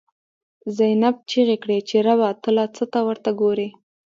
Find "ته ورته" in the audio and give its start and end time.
2.91-3.29